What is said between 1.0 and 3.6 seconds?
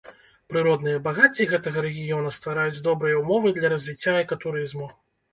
багацці гэтага рэгіёна ствараюць добрыя ўмовы